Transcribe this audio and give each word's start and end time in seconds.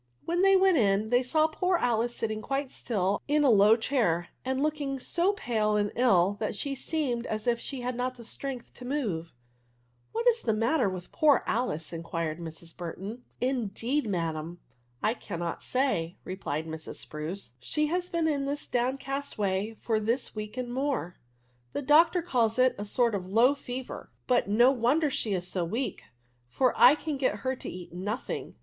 When 0.25 0.41
they 0.41 0.55
went 0.55 0.77
in, 0.79 1.11
they 1.11 1.21
saw 1.21 1.45
poor 1.45 1.77
Alice 1.77 2.15
sitting 2.15 2.41
quite 2.41 2.71
still 2.71 3.21
in 3.27 3.43
a 3.43 3.51
low 3.51 3.75
chair, 3.75 4.29
and 4.43 4.63
looking 4.63 4.99
so 4.99 5.33
pale 5.33 5.75
and 5.75 5.91
ill 5.95 6.37
that 6.39 6.55
she 6.55 6.73
seemed 6.73 7.27
as 7.27 7.45
if 7.45 7.59
she 7.59 7.81
had 7.81 7.95
not 7.95 8.17
strength 8.25 8.73
to 8.73 8.83
move. 8.83 9.31
ADVERBS. 9.31 10.09
87" 10.09 10.11
What 10.13 10.27
is 10.27 10.41
tlie 10.41 10.57
matter 10.57 10.89
with 10.89 11.11
poor 11.11 11.43
Alice?" 11.45 11.93
inquired 11.93 12.39
Mrs. 12.39 12.75
Burton." 12.75 13.25
Indeed, 13.53 14.07
ma'am, 14.07 14.57
I 15.03 15.13
can*t 15.13 15.57
say," 15.63 16.17
replied 16.23 16.65
Mrs. 16.65 16.95
Spruce." 16.95 17.51
She 17.59 17.85
has 17.85 18.09
been 18.09 18.27
in 18.27 18.45
this 18.45 18.65
down 18.65 18.97
cast 18.97 19.37
way 19.37 19.77
for 19.79 19.99
this 19.99 20.33
week 20.33 20.57
and 20.57 20.73
more. 20.73 21.17
The 21.73 21.83
doctor 21.83 22.23
calls 22.23 22.57
it 22.57 22.73
a 22.79 22.85
sort 22.85 23.13
of 23.13 23.29
low 23.29 23.53
fever; 23.53 24.09
but 24.25 24.49
no 24.49 24.71
wonder 24.71 25.11
she 25.11 25.33
is 25.33 25.47
so 25.47 25.63
weak, 25.63 26.01
for 26.49 26.73
I 26.75 26.95
can 26.95 27.17
get 27.17 27.41
her 27.45 27.55
to 27.57 27.69
eat 27.69 27.93
nothing. 27.93 28.55